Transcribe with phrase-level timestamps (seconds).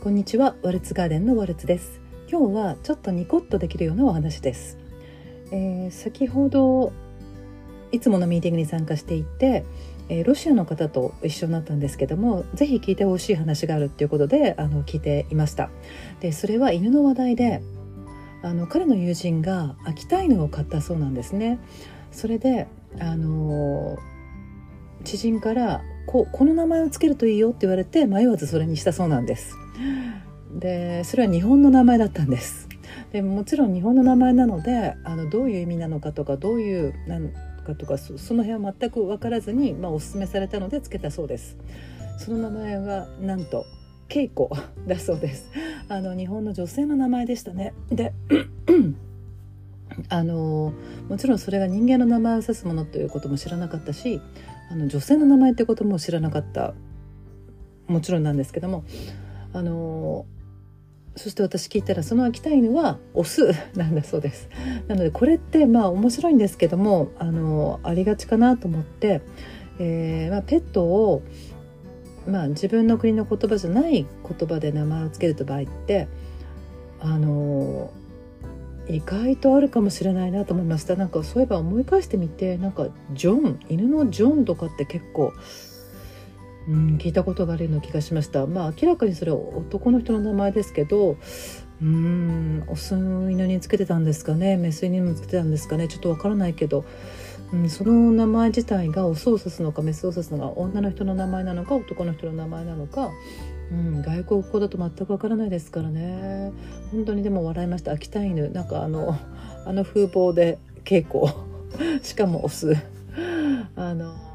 [0.00, 0.54] こんにちは。
[0.62, 2.00] ワルツガーデンのワルツです。
[2.30, 4.78] 今日はちょっとニコッとできるようなお話です、
[5.50, 6.92] えー、先ほど
[7.90, 9.64] いつものミーティングに参加していて、
[10.08, 15.68] えー、ロシアの方と一緒になったんですけどもぜひ聞いてほしい話があるっていうことであの聞いていました。
[16.20, 17.60] でそれは犬の話題で
[18.42, 21.58] あの彼の友人が秋田犬を飼ったそうなんですね。
[22.12, 22.68] それで
[23.00, 23.98] あの
[25.02, 29.56] 知人からここの名前をつけるといいよって言われて迷わずそれにしたそうなんです。
[30.58, 32.68] でそれは日本の名前だったんです。
[33.12, 37.32] でもちろん日本の名前なのであのどういう意味なのかとかどういうなん
[37.66, 41.56] かとかその辺は全く分からずに、まあ、おすすめされたのでつけたそうです。
[42.18, 43.64] その名前がなんと
[44.08, 44.50] 恵子
[44.86, 45.50] だそうです。
[45.88, 47.74] あの日本の女性の名前でしたね。
[47.90, 48.12] で
[50.08, 50.72] あの
[51.08, 54.20] もちろんそれが人間の名前を指すものということも知らなかったし
[54.70, 56.74] あの女性の名前ってことも知らなかった。
[57.86, 58.84] もちろんなんですけども
[59.54, 60.26] あの
[61.18, 64.48] そして私聞いたらその秋田犬はオス なんだそうです。
[64.86, 69.20] なのでこれってまあ面白いんですけどもあのありがちかなと思って、
[69.78, 71.22] えーまあ、ペットを、
[72.26, 74.06] まあ、自分の国の言葉じゃない
[74.38, 76.08] 言葉で名前を付けると場合って
[77.00, 77.90] あの
[78.88, 80.96] 意外とあるかもしれないなと思いました。
[80.96, 85.32] なんかそういえば思い返してみてなんかジョン犬のジョンとかって結構
[86.68, 88.46] うん、聞いたことがあるような気がしました。
[88.46, 91.16] まあ明らかにそれは男の人の名前ですけど
[91.80, 94.56] うんオス犬につけてたんですかね。
[94.56, 95.88] メス犬にもつけてたんですかね。
[95.88, 96.84] ちょっとわからないけど、
[97.52, 103.10] うん、その名前自体がオスを指すのかメスを指すのか女の人の名前なのか男の人の名前なのか、
[103.70, 106.52] うん、外国語だと全くわからないですからね。
[106.90, 107.92] 本当にでも笑いました。
[107.92, 108.50] 秋田犬。
[108.50, 109.16] なんかあの
[109.64, 111.32] あの風貌で稽古。
[112.02, 112.76] しかもオス。
[113.76, 114.27] あの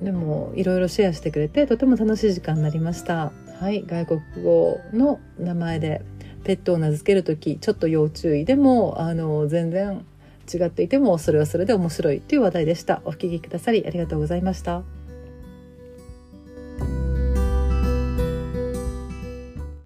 [0.00, 3.32] でもいろいろシェアしてくれてとても楽しい時間になりました。
[3.60, 3.84] はい。
[3.86, 6.02] 外国語の名前で
[6.44, 10.04] ペットを名付ける時ちょっと要注意でもあの全然
[10.52, 13.00] 違っていてもそれはそれで面白いという話題でした。
[13.04, 14.95] お聞きくださりありがとうございました